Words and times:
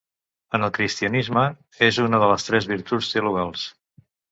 En 0.57 0.63
el 0.67 0.71
cristianisme, 0.77 1.43
és 1.89 2.01
una 2.05 2.23
de 2.25 2.31
les 2.33 2.49
tres 2.49 2.69
virtuts 2.73 3.13
teologals. 3.15 3.71